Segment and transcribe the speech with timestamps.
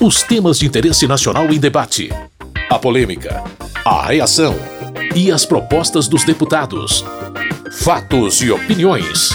[0.00, 2.08] Os temas de interesse nacional em debate.
[2.70, 3.42] A polêmica.
[3.84, 4.54] A reação.
[5.12, 7.04] E as propostas dos deputados.
[7.72, 9.30] Fatos e opiniões.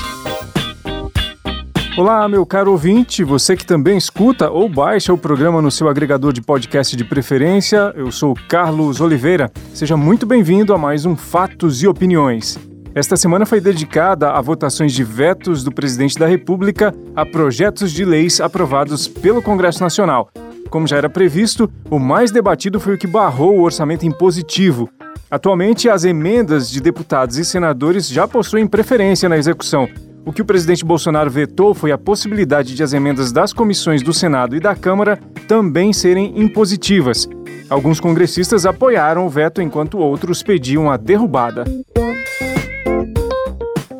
[1.97, 6.31] Olá, meu caro ouvinte, você que também escuta ou baixa o programa no seu agregador
[6.31, 9.51] de podcast de preferência, eu sou Carlos Oliveira.
[9.73, 12.57] Seja muito bem-vindo a mais um Fatos e Opiniões.
[12.95, 18.05] Esta semana foi dedicada a votações de vetos do presidente da República a projetos de
[18.05, 20.31] leis aprovados pelo Congresso Nacional.
[20.69, 24.89] Como já era previsto, o mais debatido foi o que barrou o orçamento impositivo.
[25.29, 29.87] Atualmente, as emendas de deputados e senadores já possuem preferência na execução.
[30.25, 34.13] O que o presidente Bolsonaro vetou foi a possibilidade de as emendas das comissões do
[34.13, 37.27] Senado e da Câmara também serem impositivas.
[37.69, 41.65] Alguns congressistas apoiaram o veto enquanto outros pediam a derrubada.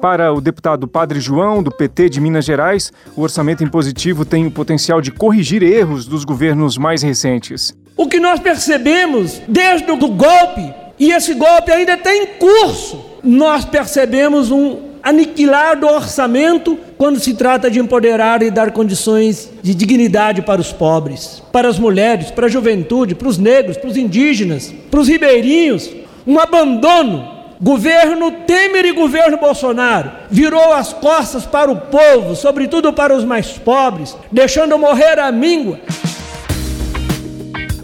[0.04, 4.52] Para o deputado Padre João, do PT de Minas Gerais, o orçamento impositivo tem o
[4.52, 7.74] potencial de corrigir erros dos governos mais recentes.
[7.96, 13.64] O que nós percebemos desde o golpe, e esse golpe ainda está em curso, nós
[13.64, 20.42] percebemos um aniquilar do orçamento quando se trata de empoderar e dar condições de dignidade
[20.42, 24.70] para os pobres, para as mulheres, para a juventude, para os negros, para os indígenas,
[24.92, 25.90] para os ribeirinhos.
[26.28, 27.43] Um abandono.
[27.64, 33.58] Governo Temer e governo Bolsonaro virou as costas para o povo, sobretudo para os mais
[33.58, 35.80] pobres, deixando morrer a míngua.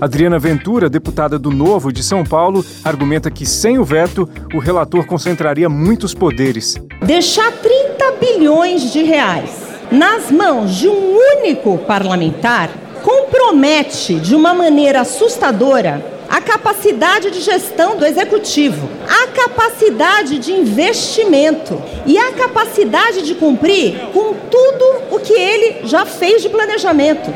[0.02, 5.06] Adriana Ventura, deputada do Novo de São Paulo, argumenta que sem o veto, o relator
[5.06, 6.76] concentraria muitos poderes.
[7.02, 12.70] Deixar 30 bilhões de reais nas mãos de um único parlamentar
[13.02, 21.82] compromete de uma maneira assustadora a capacidade de gestão do executivo, a capacidade de investimento
[22.06, 27.34] e a capacidade de cumprir com tudo o que ele já fez de planejamento.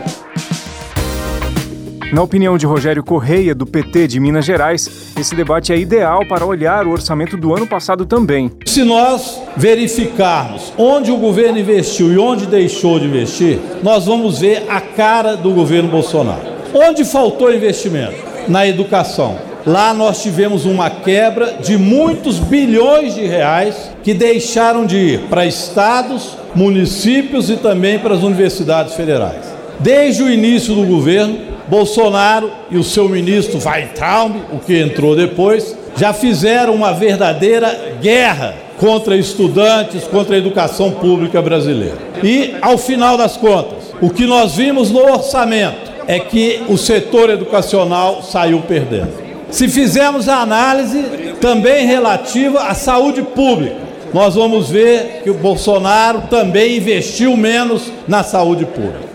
[2.13, 4.87] Na opinião de Rogério Correia, do PT de Minas Gerais,
[5.19, 8.51] esse debate é ideal para olhar o orçamento do ano passado também.
[8.67, 14.63] Se nós verificarmos onde o governo investiu e onde deixou de investir, nós vamos ver
[14.69, 16.53] a cara do governo Bolsonaro.
[16.71, 18.22] Onde faltou investimento?
[18.47, 19.37] Na educação.
[19.65, 25.45] Lá nós tivemos uma quebra de muitos bilhões de reais que deixaram de ir para
[25.45, 29.53] estados, municípios e também para as universidades federais.
[29.79, 35.75] Desde o início do governo, Bolsonaro e o seu ministro Weintraub, o que entrou depois,
[35.95, 41.97] já fizeram uma verdadeira guerra contra estudantes, contra a educação pública brasileira.
[42.21, 47.29] E, ao final das contas, o que nós vimos no orçamento é que o setor
[47.29, 49.11] educacional saiu perdendo.
[49.49, 51.03] Se fizermos a análise
[51.39, 53.77] também relativa à saúde pública,
[54.13, 59.13] nós vamos ver que o Bolsonaro também investiu menos na saúde pública.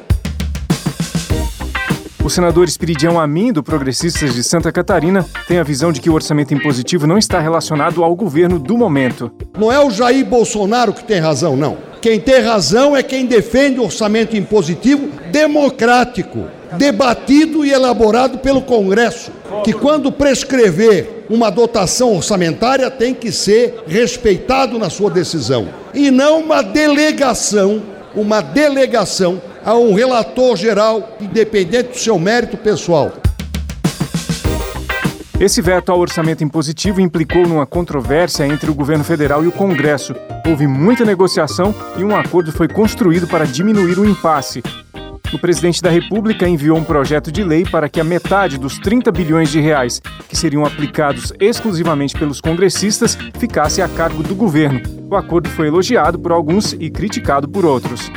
[2.28, 6.14] O senador Espiridião Amin, do Progressistas de Santa Catarina, tem a visão de que o
[6.14, 9.32] orçamento impositivo não está relacionado ao governo do momento.
[9.58, 11.78] Não é o Jair Bolsonaro que tem razão, não.
[12.02, 16.44] Quem tem razão é quem defende o orçamento impositivo democrático,
[16.76, 19.30] debatido e elaborado pelo Congresso,
[19.64, 26.40] que quando prescrever uma dotação orçamentária tem que ser respeitado na sua decisão, e não
[26.40, 27.82] uma delegação,
[28.14, 33.12] uma delegação a um relator geral, independente do seu mérito pessoal.
[35.40, 40.12] Esse veto ao orçamento impositivo implicou numa controvérsia entre o governo federal e o Congresso.
[40.44, 44.64] Houve muita negociação e um acordo foi construído para diminuir o impasse.
[45.30, 49.12] O presidente da República enviou um projeto de lei para que a metade dos 30
[49.12, 54.80] bilhões de reais que seriam aplicados exclusivamente pelos congressistas ficasse a cargo do governo.
[55.10, 58.10] O acordo foi elogiado por alguns e criticado por outros.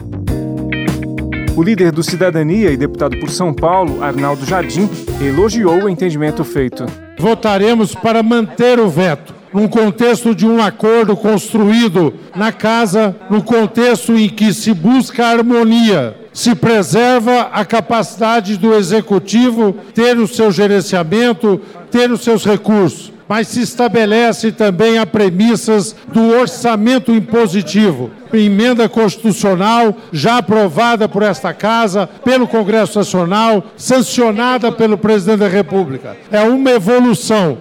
[1.54, 4.90] O líder do Cidadania e deputado por São Paulo, Arnaldo Jardim,
[5.22, 6.86] elogiou o entendimento feito.
[7.20, 14.14] Votaremos para manter o veto num contexto de um acordo construído na casa, no contexto
[14.14, 21.62] em que se busca harmonia, se preserva a capacidade do executivo ter o seu gerenciamento,
[21.90, 29.96] ter os seus recursos mas se estabelece também a premissas do orçamento impositivo, emenda constitucional
[30.12, 36.18] já aprovada por esta casa, pelo Congresso Nacional, sancionada pelo presidente da República.
[36.30, 37.58] É uma evolução.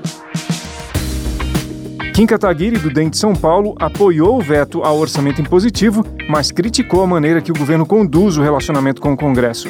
[2.13, 7.03] Kim Kataguiri, do DEM de São Paulo, apoiou o veto ao orçamento impositivo, mas criticou
[7.03, 9.69] a maneira que o governo conduz o relacionamento com o Congresso.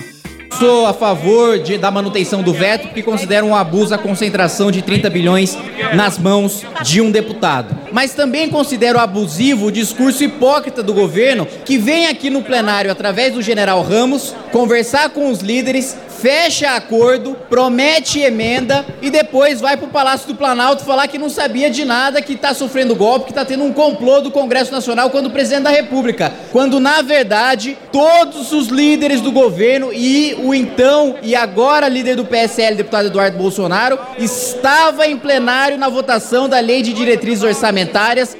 [0.58, 4.82] Sou a favor de, da manutenção do veto, porque considero um abuso a concentração de
[4.82, 5.56] 30 bilhões
[5.94, 7.74] nas mãos de um deputado.
[7.92, 13.32] mas também considero abusivo o discurso hipócrita do governo que vem aqui no plenário através
[13.34, 19.86] do general Ramos conversar com os líderes, fecha acordo, promete emenda e depois vai para
[19.86, 23.30] o Palácio do Planalto falar que não sabia de nada, que está sofrendo golpe, que
[23.30, 26.32] está tendo um complô do Congresso Nacional quando o presidente da República.
[26.52, 32.24] Quando, na verdade, todos os líderes do governo e o então e agora líder do
[32.24, 38.36] PSL, deputado Eduardo Bolsonaro, estava em plenário na votação da Lei de Diretrizes Orçamentárias.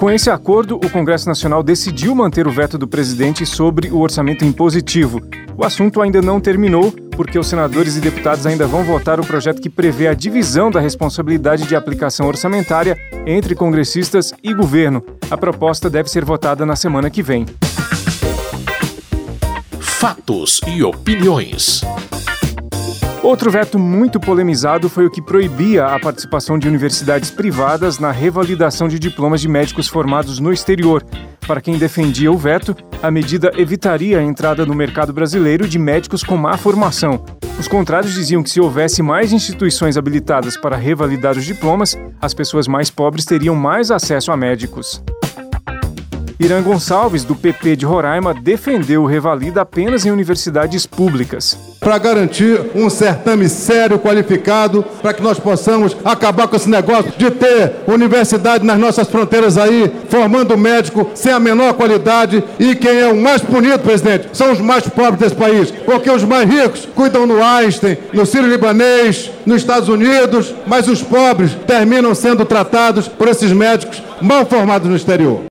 [0.00, 4.46] Com esse acordo, o Congresso Nacional decidiu manter o veto do presidente sobre o orçamento
[4.46, 5.20] impositivo.
[5.54, 9.60] O assunto ainda não terminou, porque os senadores e deputados ainda vão votar o projeto
[9.60, 15.04] que prevê a divisão da responsabilidade de aplicação orçamentária entre congressistas e governo.
[15.30, 17.44] A proposta deve ser votada na semana que vem.
[19.80, 21.82] Fatos e opiniões.
[23.22, 28.88] Outro veto muito polemizado foi o que proibia a participação de universidades privadas na revalidação
[28.88, 31.04] de diplomas de médicos formados no exterior.
[31.46, 36.24] Para quem defendia o veto, a medida evitaria a entrada no mercado brasileiro de médicos
[36.24, 37.22] com má formação.
[37.58, 42.66] Os contrários diziam que se houvesse mais instituições habilitadas para revalidar os diplomas, as pessoas
[42.66, 45.02] mais pobres teriam mais acesso a médicos.
[46.40, 51.54] Irã Gonçalves, do PP de Roraima, defendeu o Revalida apenas em universidades públicas.
[51.78, 57.30] Para garantir um certame sério, qualificado, para que nós possamos acabar com esse negócio de
[57.30, 62.42] ter universidade nas nossas fronteiras aí, formando médico sem a menor qualidade.
[62.58, 65.70] E quem é o mais bonito, presidente, são os mais pobres desse país.
[65.70, 71.02] Porque os mais ricos cuidam no Einstein, no Sírio Libanês, nos Estados Unidos, mas os
[71.02, 75.49] pobres terminam sendo tratados por esses médicos mal formados no exterior.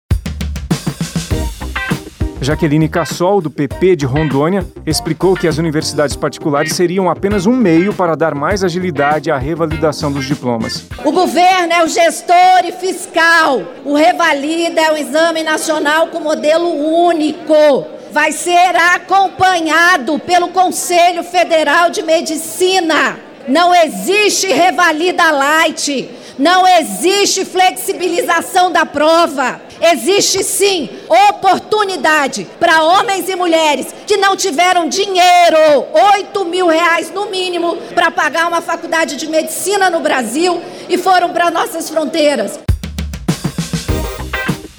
[2.41, 7.93] Jaqueline Cassol, do PP de Rondônia, explicou que as universidades particulares seriam apenas um meio
[7.93, 10.85] para dar mais agilidade à revalidação dos diplomas.
[11.03, 13.61] O governo é o gestor e fiscal.
[13.83, 16.69] O Revalida é o exame nacional com modelo
[17.05, 17.85] único.
[18.11, 23.19] Vai ser acompanhado pelo Conselho Federal de Medicina.
[23.49, 26.09] Não existe revalida light.
[26.37, 29.61] Não existe flexibilização da prova.
[29.81, 30.89] Existe sim
[31.29, 35.85] oportunidade para homens e mulheres que não tiveram dinheiro,
[36.17, 41.31] 8 mil reais no mínimo, para pagar uma faculdade de medicina no Brasil e foram
[41.31, 42.68] para nossas fronteiras.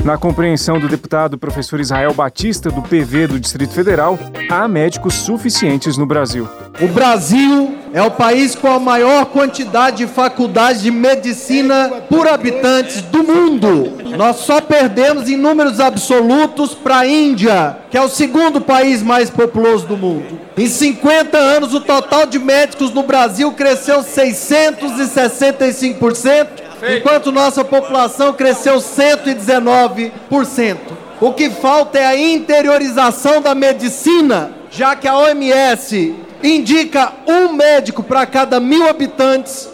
[0.04, 4.18] Na compreensão do deputado professor Israel Batista, do PV do Distrito Federal,
[4.48, 6.48] há médicos suficientes no Brasil.
[6.80, 13.02] O Brasil é o país com a maior quantidade de faculdades de medicina por habitantes
[13.02, 13.92] do mundo.
[14.16, 19.28] Nós só perdemos em números absolutos para a Índia, que é o segundo país mais
[19.28, 20.40] populoso do mundo.
[20.56, 28.76] Em 50 anos, o total de médicos no Brasil cresceu 665%, enquanto nossa população cresceu
[28.76, 30.78] 119%.
[31.20, 38.02] O que falta é a interiorização da medicina, já que a OMS indica um médico
[38.02, 39.68] para cada mil habitantes.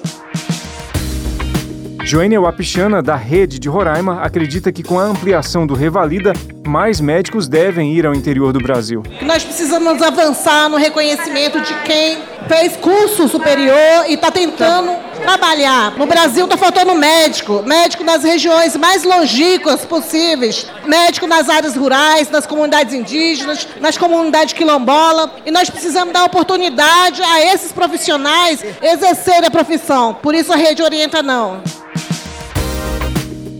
[2.04, 6.32] Joênia Wapichana, da Rede de Roraima, acredita que com a ampliação do Revalida,
[6.66, 9.02] mais médicos devem ir ao interior do Brasil.
[9.22, 12.18] Nós precisamos avançar no reconhecimento de quem
[12.48, 14.92] fez curso superior e está tentando
[15.22, 15.96] trabalhar.
[15.96, 22.30] No Brasil está faltando médico, médico nas regiões mais longínquas possíveis, médico nas áreas rurais,
[22.30, 25.32] nas comunidades indígenas, nas comunidades quilombola.
[25.44, 30.14] E nós precisamos dar oportunidade a esses profissionais exercerem a profissão.
[30.14, 31.62] Por isso a rede orienta não.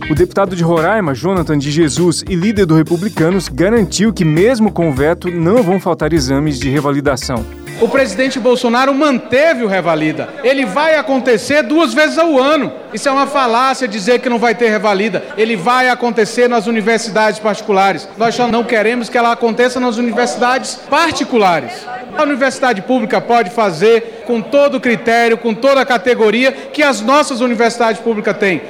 [0.09, 4.87] O deputado de Roraima, Jonathan de Jesus, e líder do Republicanos, garantiu que, mesmo com
[4.87, 7.45] o veto, não vão faltar exames de revalidação.
[7.81, 10.29] O presidente Bolsonaro manteve o revalida.
[10.45, 12.71] Ele vai acontecer duas vezes ao ano.
[12.93, 15.25] Isso é uma falácia dizer que não vai ter revalida.
[15.37, 18.07] Ele vai acontecer nas universidades particulares.
[18.17, 21.85] Nós só não queremos que ela aconteça nas universidades particulares.
[22.17, 27.41] A universidade pública pode fazer com todo critério, com toda a categoria que as nossas
[27.41, 28.61] universidades públicas têm.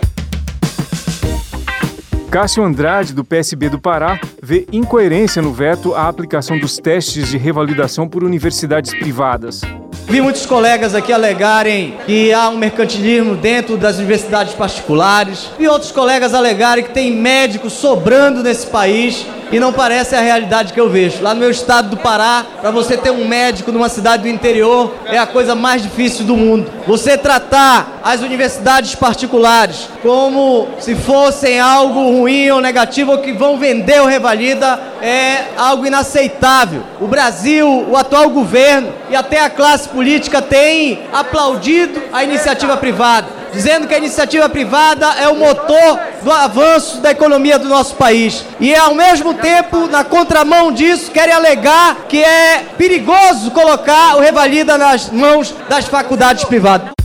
[2.29, 7.37] Cássio Andrade, do PSB do Pará, vê incoerência no veto à aplicação dos testes de
[7.37, 9.61] revalidação por universidades privadas.
[10.07, 15.49] Vi muitos colegas aqui alegarem que há um mercantilismo dentro das universidades particulares.
[15.57, 20.73] Vi outros colegas alegarem que tem médicos sobrando nesse país e não parece a realidade
[20.73, 21.21] que eu vejo.
[21.21, 24.93] Lá no meu estado do Pará, para você ter um médico numa cidade do interior
[25.05, 26.71] é a coisa mais difícil do mundo.
[26.85, 33.57] Você tratar as universidades particulares como se fossem algo ruim ou negativo ou que vão
[33.57, 36.83] vender o Revalida é algo inaceitável.
[36.99, 43.36] O Brasil, o atual governo e até a classe política tem aplaudido a iniciativa privada.
[43.53, 48.43] Dizendo que a iniciativa privada é o motor do avanço da economia do nosso país.
[48.59, 54.77] E ao mesmo tempo, na contramão disso, querem alegar que é perigoso colocar o Revalida
[54.77, 56.96] nas mãos das faculdades privadas.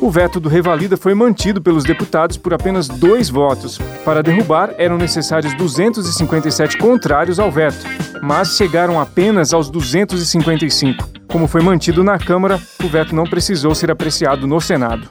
[0.00, 3.78] O veto do Revalida foi mantido pelos deputados por apenas dois votos.
[4.04, 7.84] Para derrubar, eram necessários 257 contrários ao veto,
[8.22, 11.08] mas chegaram apenas aos 255.
[11.26, 15.08] Como foi mantido na Câmara, o veto não precisou ser apreciado no Senado.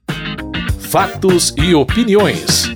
[0.80, 2.72] Fatos e opiniões.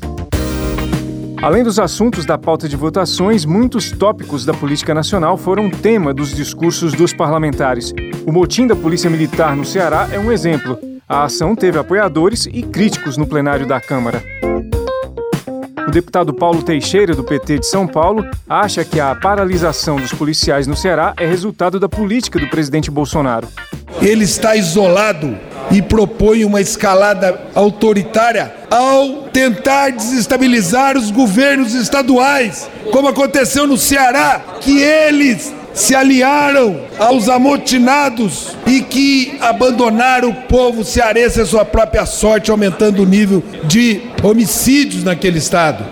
[1.41, 6.36] Além dos assuntos da pauta de votações, muitos tópicos da política nacional foram tema dos
[6.36, 7.94] discursos dos parlamentares.
[8.27, 10.77] O motim da Polícia Militar no Ceará é um exemplo.
[11.12, 14.24] A ação teve apoiadores e críticos no plenário da Câmara.
[15.86, 20.68] O deputado Paulo Teixeira, do PT de São Paulo, acha que a paralisação dos policiais
[20.68, 23.46] no Ceará é resultado da política do presidente Bolsonaro.
[24.01, 25.38] Ele está isolado
[25.70, 34.41] e propõe uma escalada autoritária ao tentar desestabilizar os governos estaduais, como aconteceu no Ceará,
[34.62, 42.06] que eles se aliaram aos amotinados e que abandonaram o povo cearense à sua própria
[42.06, 45.84] sorte, aumentando o nível de homicídios naquele estado.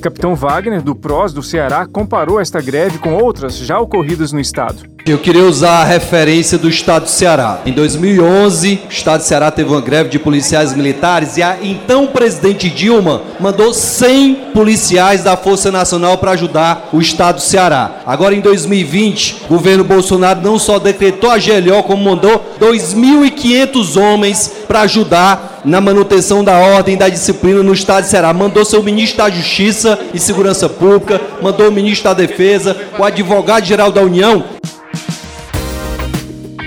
[0.00, 4.95] Capitão Wagner, do PROS do Ceará, comparou esta greve com outras já ocorridas no estado.
[5.08, 7.60] Eu queria usar a referência do Estado do Ceará.
[7.64, 12.08] Em 2011, o Estado do Ceará teve uma greve de policiais militares e a então
[12.08, 18.00] presidente Dilma mandou 100 policiais da Força Nacional para ajudar o Estado do Ceará.
[18.04, 24.52] Agora, em 2020, o governo Bolsonaro não só decretou a GLO, como mandou 2.500 homens
[24.66, 28.32] para ajudar na manutenção da ordem e da disciplina no Estado de Ceará.
[28.32, 33.92] Mandou seu ministro da Justiça e Segurança Pública, mandou o ministro da Defesa, o advogado-geral
[33.92, 34.56] da União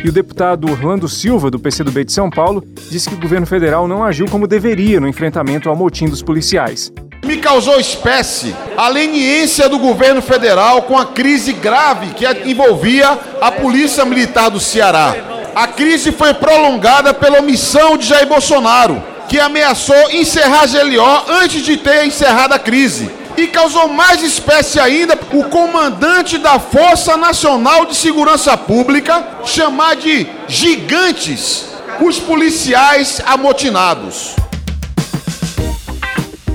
[0.03, 3.87] e o deputado Orlando Silva, do PCdoB de São Paulo, disse que o governo federal
[3.87, 6.91] não agiu como deveria no enfrentamento ao motim dos policiais.
[7.25, 13.51] Me causou espécie a leniência do governo federal com a crise grave que envolvia a
[13.51, 15.15] Polícia Militar do Ceará.
[15.53, 21.75] A crise foi prolongada pela omissão de Jair Bolsonaro, que ameaçou encerrar GLO antes de
[21.75, 23.18] ter encerrado a crise.
[23.39, 30.27] E causou mais espécie ainda o comandante da Força Nacional de Segurança Pública chamar de
[30.45, 31.65] gigantes
[32.01, 34.35] os policiais amotinados.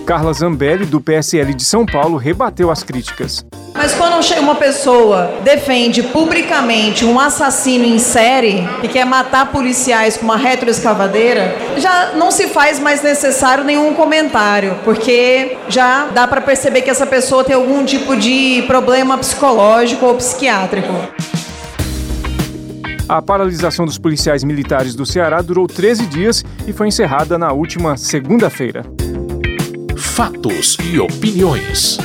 [0.05, 3.47] Carla Zambelli, do PSL de São Paulo, rebateu as críticas.
[3.75, 4.15] Mas quando
[4.45, 11.57] uma pessoa defende publicamente um assassino em série e quer matar policiais com uma retroescavadeira,
[11.77, 17.07] já não se faz mais necessário nenhum comentário, porque já dá para perceber que essa
[17.07, 20.93] pessoa tem algum tipo de problema psicológico ou psiquiátrico.
[23.09, 27.97] A paralisação dos policiais militares do Ceará durou 13 dias e foi encerrada na última
[27.97, 28.85] segunda-feira.
[29.97, 31.99] Fatos e opiniões.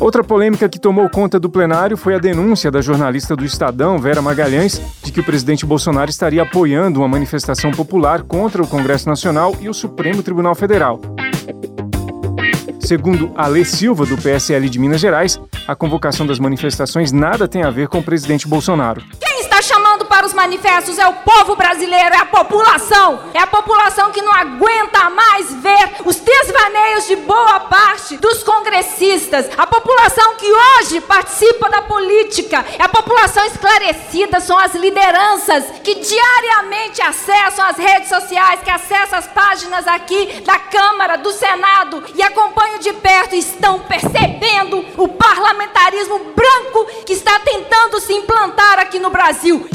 [0.00, 4.22] Outra polêmica que tomou conta do plenário foi a denúncia da jornalista do Estadão, Vera
[4.22, 9.56] Magalhães, de que o presidente Bolsonaro estaria apoiando uma manifestação popular contra o Congresso Nacional
[9.60, 11.00] e o Supremo Tribunal Federal.
[12.78, 17.70] Segundo Alê Silva, do PSL de Minas Gerais, a convocação das manifestações nada tem a
[17.70, 19.02] ver com o presidente Bolsonaro
[20.24, 23.24] os manifestos é o povo brasileiro, é a população.
[23.34, 29.48] É a população que não aguenta mais ver os desvaneios de boa parte dos congressistas.
[29.56, 32.64] A população que hoje participa da política.
[32.78, 39.18] É a população esclarecida, são as lideranças que diariamente acessam as redes sociais, que acessam
[39.18, 45.08] as páginas aqui da Câmara, do Senado e acompanham de perto e estão percebendo o
[45.08, 49.68] parlamentarismo branco que está tentando se implantar aqui no Brasil.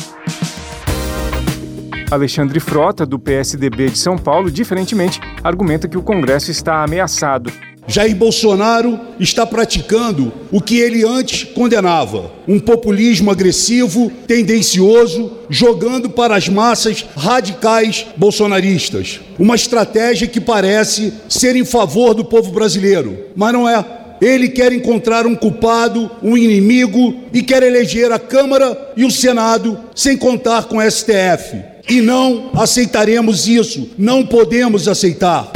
[2.11, 7.51] Alexandre Frota, do PSDB de São Paulo, diferentemente, argumenta que o Congresso está ameaçado.
[7.85, 16.35] Jair Bolsonaro está praticando o que ele antes condenava: um populismo agressivo, tendencioso, jogando para
[16.35, 19.19] as massas radicais bolsonaristas.
[19.37, 23.83] Uma estratégia que parece ser em favor do povo brasileiro, mas não é.
[24.21, 29.77] Ele quer encontrar um culpado, um inimigo e quer eleger a Câmara e o Senado
[29.93, 31.72] sem contar com o STF.
[31.87, 35.51] E não aceitaremos isso, não podemos aceitar.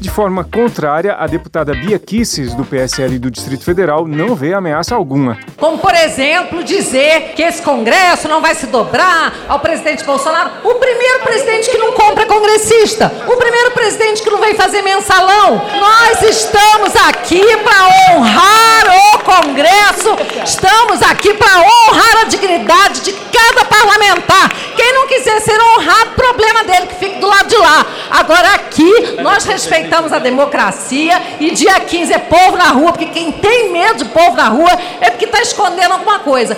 [0.00, 4.94] De forma contrária, a deputada Bia Kisses, do PSL do Distrito Federal, não vê ameaça
[4.94, 5.38] alguma.
[5.66, 10.48] Como por exemplo dizer que esse Congresso não vai se dobrar ao presidente Bolsonaro.
[10.62, 15.60] O primeiro presidente que não compra congressista, o primeiro presidente que não vem fazer mensalão.
[15.80, 23.64] Nós estamos aqui para honrar o Congresso, estamos aqui para honrar a dignidade de cada
[23.64, 24.52] parlamentar.
[24.76, 27.86] Quem não quiser ser honrado, problema dele que fique do lado de lá.
[28.10, 33.32] Agora aqui nós respeitamos a democracia e dia 15 é povo na rua, porque quem
[33.32, 34.70] tem medo de povo na rua
[35.00, 35.55] é porque está escondendo
[35.94, 36.56] alguma coisa.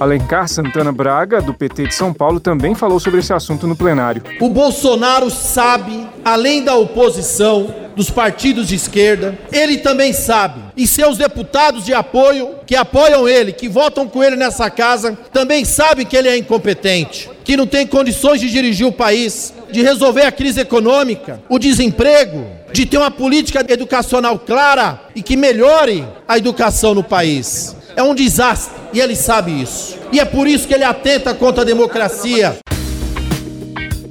[0.00, 4.22] Alencar Santana Braga, do PT de São Paulo, também falou sobre esse assunto no plenário.
[4.40, 11.18] O Bolsonaro sabe, além da oposição, dos partidos de esquerda, ele também sabe, e seus
[11.18, 16.16] deputados de apoio, que apoiam ele, que votam com ele nessa casa, também sabem que
[16.16, 20.60] ele é incompetente, que não tem condições de dirigir o país, de resolver a crise
[20.60, 27.04] econômica, o desemprego, de ter uma política educacional clara e que melhore a educação no
[27.04, 27.76] país.
[27.96, 29.98] É um desastre e ele sabe isso.
[30.12, 32.58] E é por isso que ele atenta contra a democracia.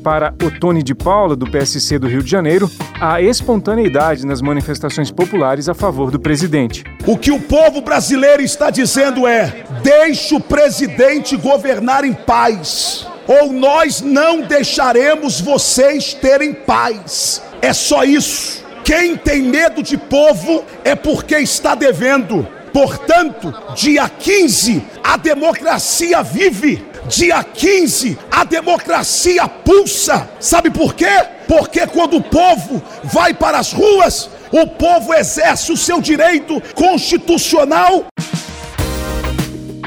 [0.04, 2.72] Para Otone de Paula, do PSC do Rio de Janeiro,
[3.02, 6.84] há espontaneidade nas manifestações populares a favor do presidente.
[7.06, 13.52] O que o povo brasileiro está dizendo é: deixe o presidente governar em paz, ou
[13.52, 17.44] nós não deixaremos vocês terem paz.
[17.62, 18.64] É só isso.
[18.86, 22.48] Quem tem medo de povo é porque está devendo.
[22.74, 26.86] Portanto, dia 15, a democracia vive.
[27.08, 30.30] Dia 15, a democracia pulsa.
[30.40, 31.26] Sabe por quê?
[31.48, 38.06] Porque quando o povo vai para as ruas, o povo exerce o seu direito constitucional.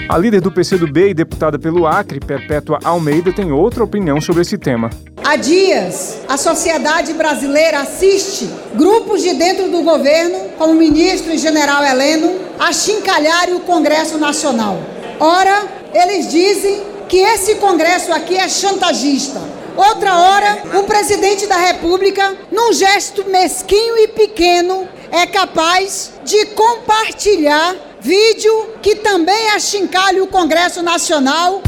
[0.08, 4.58] A líder do PCdoB e deputada pelo Acre, Perpétua Almeida, tem outra opinião sobre esse
[4.58, 4.90] tema.
[5.24, 11.38] Há dias, a sociedade brasileira assiste grupos de dentro do governo, como o ministro e
[11.38, 14.78] general Heleno, a chincalharem o Congresso Nacional.
[15.20, 15.62] Ora,
[15.94, 19.40] eles dizem que esse Congresso aqui é chantagista.
[19.76, 27.76] Outra hora, o presidente da República, num gesto mesquinho e pequeno, é capaz de compartilhar
[28.00, 31.62] vídeo que também achincalha o Congresso Nacional.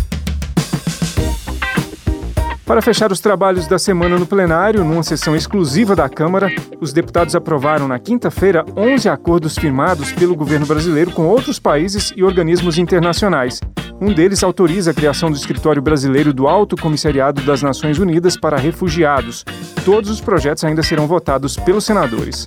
[2.66, 7.34] Para fechar os trabalhos da semana no plenário, numa sessão exclusiva da Câmara, os deputados
[7.34, 13.60] aprovaram na quinta-feira 11 acordos firmados pelo governo brasileiro com outros países e organismos internacionais.
[14.00, 18.56] Um deles autoriza a criação do Escritório Brasileiro do Alto Comissariado das Nações Unidas para
[18.56, 19.44] Refugiados.
[19.84, 22.46] Todos os projetos ainda serão votados pelos senadores.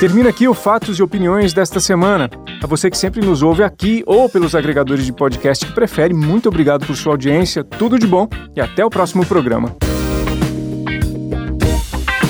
[0.00, 2.30] Termina aqui o Fatos e Opiniões desta semana.
[2.60, 6.48] A você que sempre nos ouve aqui ou pelos agregadores de podcast que prefere, muito
[6.48, 9.76] obrigado por sua audiência, tudo de bom e até o próximo programa.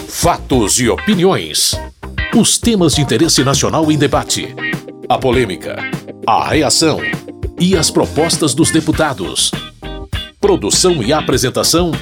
[0.06, 1.80] Fatos e Opiniões.
[2.36, 4.54] Os temas de interesse nacional em debate.
[5.08, 5.76] A polêmica,
[6.26, 7.00] a reação
[7.58, 9.50] e as propostas dos deputados.
[10.38, 11.92] Produção e apresentação: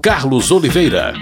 [0.00, 1.12] Carlos Oliveira.